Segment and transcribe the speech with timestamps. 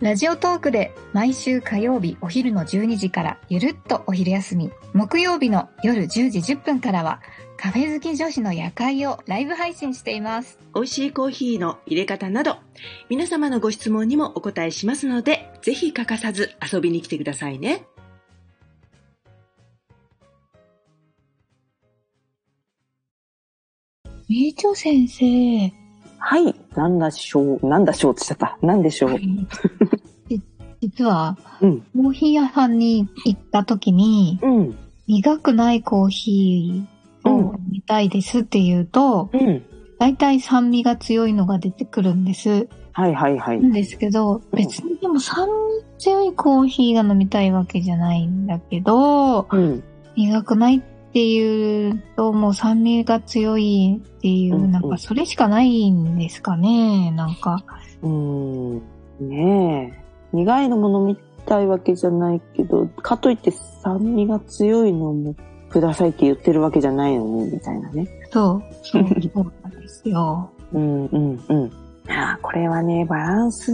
[0.00, 4.70] ラジオトークで毎週火曜日お昼の12時からゆるっとお昼休み。
[4.94, 7.20] 木曜日の夜10時10分からは
[7.56, 10.60] カフェ好き女子の夜会をライブ配信しています。
[10.72, 12.58] 美味しいコーヒーの入れ方など
[13.08, 17.84] 皆様のご質問にもお答えしますのでぜひ欠かさず遊びに来てくださいね。
[24.28, 25.87] みーちょ先生
[26.18, 26.54] はい。
[26.74, 27.66] なんだしょう。
[27.66, 28.66] なんだしょうって言っちゃった。
[28.66, 29.18] なんでしょう。
[30.28, 30.42] じ
[30.80, 31.80] 実はうん。
[31.80, 34.78] コーヒー屋さんに行った時にうん。
[35.06, 39.64] 苦くないコーヒーを飲みたいですって言うと、うん。
[39.98, 42.68] だいたい酸味が強いのが出てくるんです。
[42.92, 43.60] はいはいはい。
[43.60, 49.82] なんですけど、別にでも酸味強いコーヒーが飲みたいわけじゃないんだけど、うん。
[50.16, 57.64] 苦くないっていうと、もう酸味が強いっていう、なんかそれしかないんですかね、なんか。
[58.02, 58.82] うーん。
[59.20, 60.36] ねえ。
[60.36, 65.34] 苦いのも飲みたいわけじゃないけど、かといって酸味が強いのも
[65.70, 68.06] くださいって言ってるわけじゃないのに、みたいなね。
[68.30, 69.02] そう、そう、
[69.62, 70.50] なんですよ。
[70.72, 71.70] うんうんうん。
[72.10, 73.72] ああ、これはね、バランス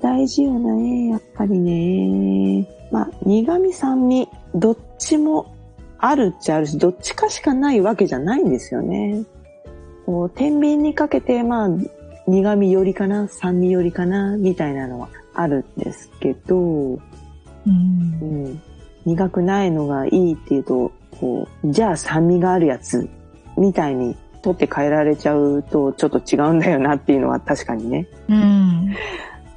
[0.00, 2.68] 大事よね、やっぱりね。
[2.90, 5.51] まあ、苦味酸味、どっちも
[6.02, 9.22] あるっちゃあるし、どっちかしかないわけじゃないんですよね。
[10.04, 11.68] こう、天秤にかけて、まあ、
[12.26, 16.58] 苦味よりかな、酸味よりかな、みたいなのはあるんですけど、う
[16.96, 16.98] ん
[17.66, 18.24] う。
[18.48, 18.62] ん、
[19.06, 23.08] 苦くないのがいいっていうと、こう、じゃあ酸味があるやつ、
[23.56, 28.92] みたいに取って変えられちゃうとちょっと違うんだよなっていうのは確かにね、うん。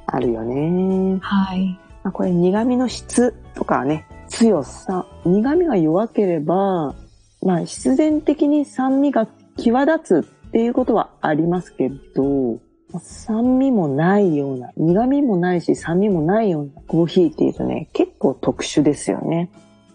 [0.06, 1.18] あるよね。
[1.20, 1.76] はい。
[2.04, 6.94] まあ、これ苦味の質とかね、強さ、苦味が弱ければ、
[7.42, 12.58] まあ必然的に酸味が際立つっていうことはありますけど、
[13.00, 19.50] 酸味もないような、苦味もないし酸味もないようなコーヒーっていうとね、結構特殊ですよね。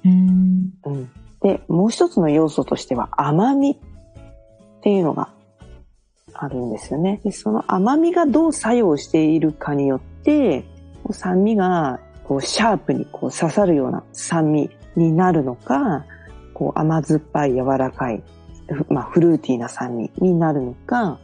[0.05, 0.73] うん。
[0.85, 1.09] うん。
[1.41, 3.75] で、もう一つの要素としては甘みっ
[4.81, 5.29] ていうのが
[6.33, 7.21] あるんですよね。
[7.23, 10.65] で、その甘みがどう作用しているかによって、
[11.11, 11.99] 酸味が
[12.31, 16.05] こうシャープにこう刺さるような酸味になるのか、
[16.53, 18.23] こう甘酸っぱい柔らかい、
[18.87, 21.19] まあフルーティーな酸味になるのか、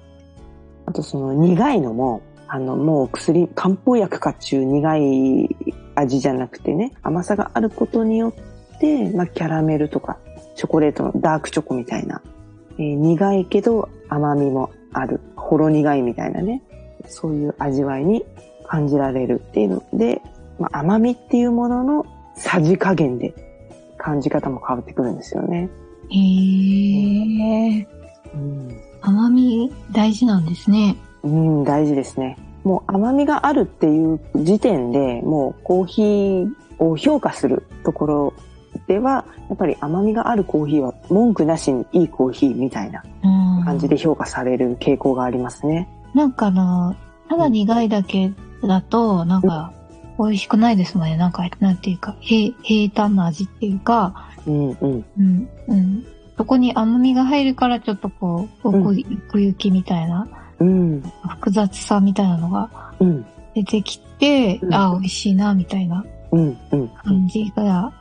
[0.85, 5.55] あとその苦いのも、あのもう薬、漢方薬かっちゅう苦い
[5.95, 8.33] 味じゃなくてね、甘さがあることによ
[8.75, 10.17] って、まあキャラメルとか
[10.57, 12.21] チョコレートのダークチョコみたいな、
[12.79, 16.61] えー苦いけど甘みもある、ほろ苦いみたいなね、
[17.07, 18.25] そういう味わいに
[18.69, 20.16] 感じられるっていうので、
[20.59, 23.33] まあ、甘みっていうもののさじ加減で
[23.97, 25.69] 感じ方も変わってくるんですよね。
[26.09, 27.87] へえ。
[28.33, 30.95] うん、甘み大事なんですね。
[31.23, 32.37] うん、大事ですね。
[32.63, 38.33] もう甘みがあるっていう時点でもうコーヒーを評価するところ
[38.87, 43.65] では、やっぱり甘みがあるコーヒーは文句なしにいいコーヒーみたいなうん。
[43.65, 45.89] 感じで評価される傾向がありますね。
[46.13, 46.95] なんかあの、
[47.29, 48.31] ただ苦いだけ
[48.65, 49.73] だと、なんか、
[50.17, 51.17] 美味しくないですもんね。
[51.17, 55.05] なんか、なんていうか、平、平坦な味っていうか、うんうん。
[55.17, 56.05] うん、うん。
[56.37, 60.27] そこに甘みが入るから、ちょっとこう、うん奥奥行きみたいな、
[60.59, 61.01] うん。
[61.29, 63.25] 複雑さみたいなのがうん。
[63.53, 66.57] 出てきて、うんあ、美味しいな、みたいなうん。
[66.71, 66.87] うん。
[66.89, 67.91] 感じが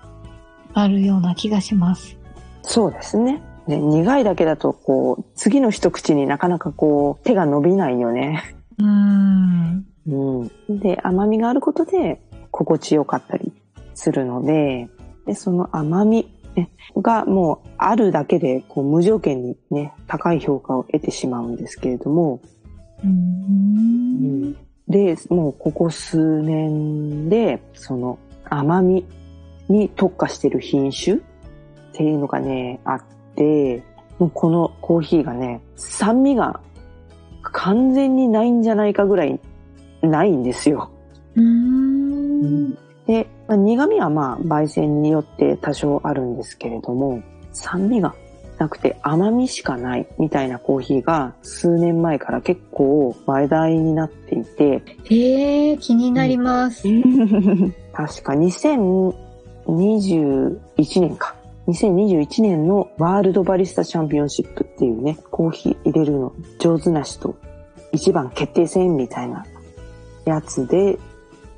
[0.74, 2.16] あるような気がします。
[2.62, 3.42] そうですね。
[3.66, 8.56] ね苦いだけだと、こう、次の一口になかなかこう、手が伸びないよね。
[8.78, 9.86] うーん。
[10.08, 10.44] う
[10.74, 10.78] ん。
[10.78, 13.52] で、甘みがあることで、心地よかったり
[13.94, 14.88] するので、
[15.26, 22.40] で、その甘み、ね、がもうあるだけで、こう、無条件にね、高い評価を得てしまうんですけれども、
[23.02, 24.52] うーん。
[24.88, 29.04] で、もうここ数年で、その甘み
[29.68, 31.20] に特化してる品種っ
[31.92, 33.02] ていうのがね、あっ
[33.34, 33.82] て、
[34.18, 36.60] もうこのコーヒーがね、酸味が
[37.42, 39.40] 完全にないんじゃないかぐらい
[40.06, 40.90] ないんですよ。
[41.34, 42.74] うーん。
[43.06, 47.22] で、まあ苦味はまあ焙煎によって多少あるんですけれども、
[47.52, 48.14] 酸味が
[48.58, 56.84] なくて甘みしかないみたいなコーヒーが数年前から結構話題になっていて、えー、気になります。
[57.92, 61.36] 確か2021年か
[61.68, 67.36] 2021年のワールドバリスタチャンピオンシップっていうね、コーヒー入れるの上手な人、
[67.92, 69.44] 一番決定戦みたいな
[70.26, 70.98] やつで、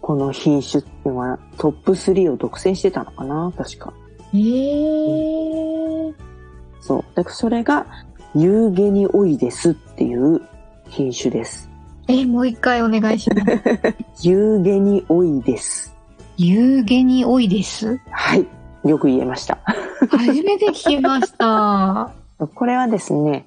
[0.01, 3.53] この品種っていうのはトップ3を独占してたのかな？
[3.57, 3.93] 確か。
[4.33, 6.15] へえ。
[6.81, 7.05] そう。
[7.15, 7.87] だからそれが、
[8.35, 10.41] ユーゲニオイデスっていう
[10.89, 11.69] 品種です。
[12.07, 14.27] え、もう一回お願いします。
[14.29, 15.95] ユーゲニオイデス。
[16.37, 17.99] ユーゲニオイです？
[18.11, 18.47] はい。
[18.89, 19.59] よく言えました。
[20.11, 22.13] 初めて聞きました。
[22.55, 23.47] これはですね、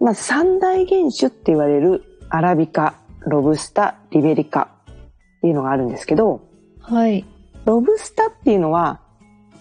[0.00, 2.94] まあ、三大原種って言われるアラビカ、
[3.26, 6.42] ロブスタ、リベリカっていうのがあるんですけど、
[6.80, 7.24] はい。
[7.64, 9.00] ロブスタっていうのは、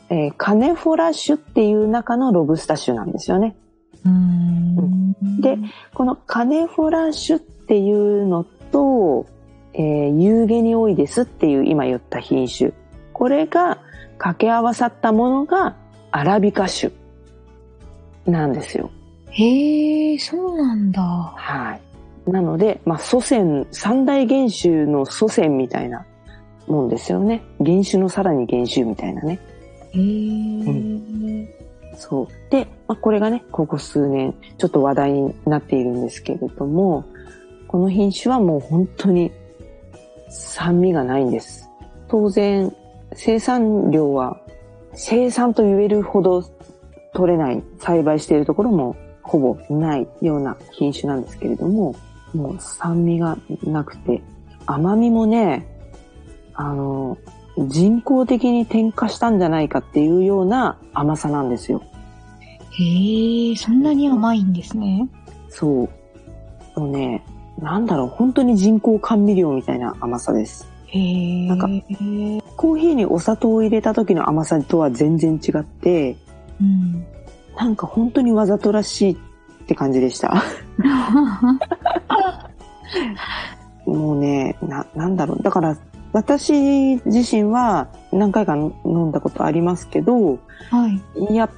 [0.10, 3.56] えーカネフォラ種っていう中のロブスタ種なんですよね。
[4.06, 5.58] うーんで、
[5.94, 9.26] このカネフォラ種っていうのと、
[9.74, 12.72] えーユーゲニオイデスっていう今言った品種。
[13.14, 13.80] これが
[14.18, 15.76] 掛け合わさったものが
[16.12, 16.92] アラビカ種
[18.26, 18.90] なんですよ。
[19.32, 21.02] へえ、そうなんだ。
[21.02, 21.82] はい。
[22.32, 26.06] なので、まあ、祖先、三大原種の祖先みたいな
[26.68, 27.42] もんですよね。
[27.60, 29.40] 原種のさらに原種みたいなね。
[29.92, 31.96] へえ。
[31.96, 32.28] そう。
[32.50, 37.04] で、まあ、これがね、ここ数年、ちょっと話題になっているんですけれども、
[37.68, 39.32] この品種はもう本当に
[40.30, 41.70] 酸味がないんです。
[42.08, 42.74] 当然、
[43.14, 44.40] 生産量は
[44.94, 46.44] 生産と言えるほど
[47.14, 51.96] 取れない、栽培しているところもほぼないような品種なんですけれども、
[52.34, 54.22] もう酸味がなくて、
[54.66, 55.68] 甘みもね、
[56.54, 57.18] あの、
[57.58, 61.82] 人工的に添加したんじゃないかっていうような甘さなんですよ。
[62.72, 65.08] へえ、そんなに甘いんですね。
[65.50, 65.68] そ
[66.76, 66.80] う。
[66.80, 67.26] もうね、
[67.58, 70.68] なんだろう、本当に人工甘味料みたいな甘さです。
[70.88, 71.48] へえ。
[71.48, 71.68] なんか
[72.56, 76.16] コーヒーにお砂糖を入れた時の甘さとは全然違って、
[76.62, 77.06] うん。
[77.58, 79.18] なんか本当にわざとらしいっ
[79.66, 80.44] て感じでした。
[83.86, 85.44] もうね、な、なんだろう。
[85.44, 85.78] だから、
[86.12, 90.40] 私自身は何回か飲んだことありますけど、
[90.70, 90.90] は
[91.30, 91.36] い。
[91.36, 91.50] やっ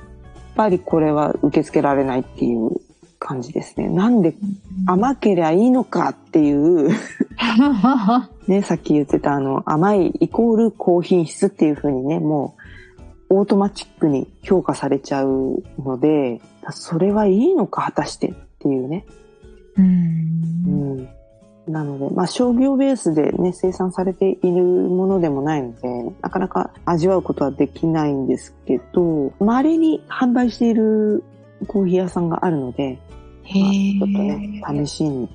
[0.56, 2.70] ぱりこれは受け付けられないっていう
[3.20, 3.88] 感じですね。
[3.88, 4.34] なんで
[4.86, 6.90] 甘けりゃいいのかっていう、
[8.48, 12.56] ね、さっき言ってたあの、甘いイコール高品質っていう風にね、も
[13.30, 16.42] う、オートマチックに評価されちゃうので、
[16.72, 19.06] それはいいのか果たしてっていうね。
[19.78, 19.82] う。
[19.82, 21.08] うんん。
[21.72, 31.24] なので、まあ商業ベースでね、生産されているものでもないので、なかなか味わうことはできないんですけど、稀に販売している
[31.68, 33.00] コーヒー屋さんがあるので、
[33.44, 34.86] へまあちょっとね、え。
[34.86, 35.30] 試しに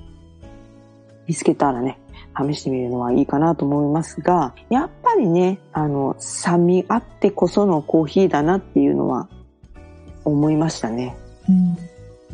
[1.27, 1.99] 見つけたらね、
[2.37, 9.27] 試してみるのはいいかなと思いますが、やっぱりね、あの、酸味あってこそのコーヒーだなっていうのは
[10.23, 11.17] 思いましたね。
[11.49, 11.77] うん。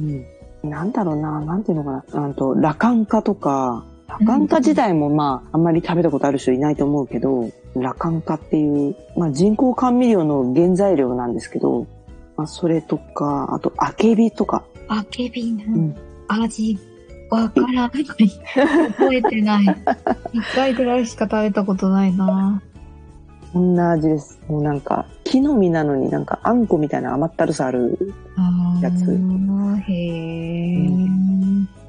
[0.06, 0.70] うん。
[0.70, 2.22] なんだろうな、なんていうのかな。
[2.22, 11.88] なんと、ラカンカとか、ラカンカ自体もまあ、あんまり食べたことある人いないと思うけど、ラカンカっていう、まあ人工甘味料の原材料なんですけど、
[12.38, 15.96] まあそれとか、あと、アケビとか、あけびのん
[16.28, 16.78] 味、
[17.30, 18.06] わからない。
[18.06, 19.66] 覚えてない。
[20.34, 22.62] 一回ぐらいしか食べたことないな。
[23.54, 24.40] こんな味です。
[24.48, 27.98] もうなんか、木の実なのになんかあんこみたいな甘ったるさある、
[28.82, 29.20] やつ
[29.88, 29.94] へ
[30.74, 30.90] え。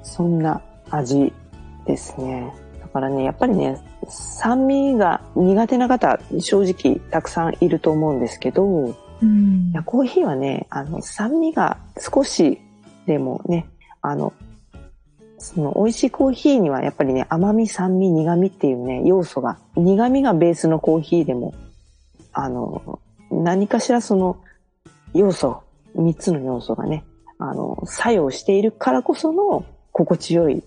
[0.02, 1.32] そんな味
[1.86, 2.52] ですね。
[2.80, 12.60] だからね、やっぱりね、酸味が苦手な方、正直たくさんいると思うんですけど、うんいや、コーヒーはね、あの、酸味が少し
[13.06, 13.66] でもね、
[14.02, 14.32] あの、
[15.38, 21.54] その美味しいコーヒーにはやっぱりね、甘み、酸味、苦味っていうね、要素が、苦味がベースのコーヒーでも、
[22.32, 23.00] あの、
[23.30, 24.38] 何かしらその
[25.12, 25.62] 要素、
[25.94, 27.04] 三つの要素がね、
[27.38, 30.62] あの、作用しているからこその心地よい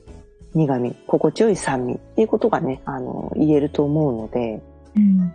[0.54, 4.62] 苦味、心地よい酸味っていうことがね、あの、言えると思うので、
[4.96, 5.34] うん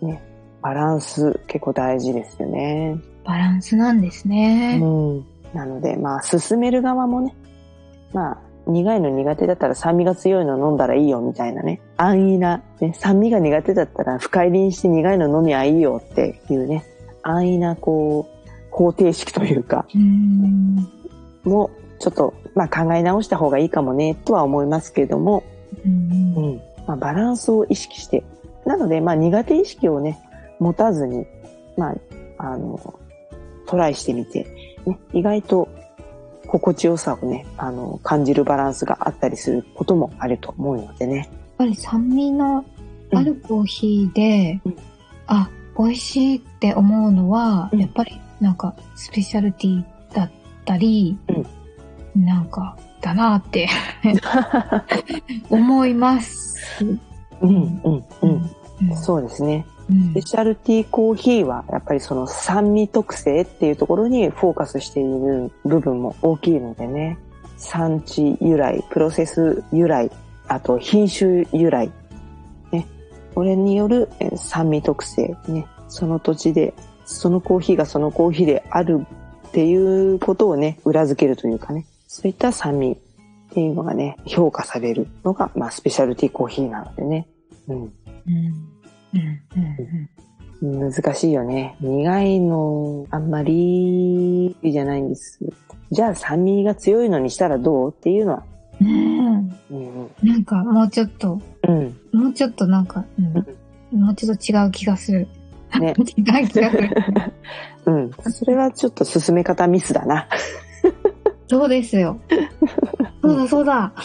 [0.00, 0.08] うん。
[0.08, 0.22] ね、
[0.60, 2.98] バランス結構大事ですよね。
[3.24, 4.78] バランスなんですね。
[4.82, 5.26] うん。
[5.54, 7.34] なので、まあ、進める側もね、
[8.12, 11.80] まあ、苦いの苦手だったら酸味が強いの飲んだらいいよみたいなね。
[11.96, 16.84] 安易な、ね、酸味が苦手だったら深入りにして苦いの飲みゃいいよっていうね。
[17.22, 20.88] 安易な、こう、方程式というか、うん。
[21.44, 21.70] も、
[22.02, 25.44] ちょっと、まあ考え直した方がいいかもね、とは思いますけれども、
[25.86, 26.60] うんうん。
[26.84, 28.24] まあバランスを意識して。
[28.66, 30.20] なので、まあ苦手意識をね、
[30.58, 31.24] 持たずに、
[31.76, 31.94] まあ、
[32.38, 32.98] あの、
[33.66, 34.48] トライしてみて、
[34.84, 35.68] ね、意外と
[36.48, 41.16] 心地よさをね、あの、感じるバランスがあったりすることもあると思うのでね。
[41.16, 41.28] やっ
[41.58, 42.64] ぱり酸味の
[43.12, 44.76] あるコーヒーで、うん
[45.28, 50.30] あ、美味しいって思うのは、うんやっぱりなんかスペシャルティだっ
[50.64, 51.16] たり、
[52.16, 53.68] なんかだなって
[55.50, 56.56] 思います。
[57.40, 58.30] うん、うん、うん。
[58.90, 59.66] うんそうですね。
[59.90, 67.18] うんスペシャルティーコーヒーはやっぱりその酸味特性っていうところにフォーカスしている部分も大きいのでね。
[67.56, 70.10] 産地由来、プロセス由来、
[70.48, 71.90] あと品種由来。
[72.72, 72.86] ね。
[73.34, 75.36] これによるえー酸味特性。
[75.48, 75.66] ね。
[75.88, 79.06] その土地で、そのコーヒーがそのコーヒーである
[79.48, 81.84] っていうことをね、裏付けるというかね。
[82.14, 87.26] そういった酸味っていうのがね、評価されるのが、まあ、スペシャルティコーヒーなのでね。
[87.68, 87.76] うん。
[87.78, 87.92] うん。
[90.60, 90.92] うん。
[90.92, 91.74] 難しいよね。
[91.80, 93.30] 苦いの、あん。
[93.30, 95.08] まりじゃないん。
[95.08, 95.40] です。
[95.90, 98.44] じゃあ酸味が強いのにしたらどうっていうのは。
[98.78, 99.58] うん。
[99.70, 100.10] うん。
[100.22, 100.44] なん。
[100.44, 101.98] かもうちょっと、うん。
[102.12, 102.86] もうちょっとなん。
[102.86, 105.28] か、うん、もうちょっと違う気がする。
[105.80, 105.94] ね。
[105.96, 106.90] 違う気がする。
[107.86, 108.10] うん。
[108.30, 110.28] それはちょっと進め方ミスだな。
[111.52, 112.18] そうですよ。
[113.20, 113.92] そうだそうだ。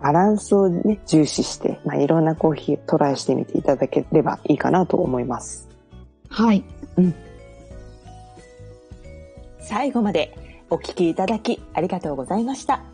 [0.00, 5.68] バランスをね、重視して、まあ、いろんなコーヒートライしてみていただければいいかなと思います。
[6.30, 6.64] はい。
[9.60, 10.34] 最後まで
[10.70, 12.93] お聞きいただきありがとうございました。